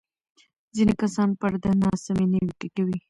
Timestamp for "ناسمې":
1.81-2.25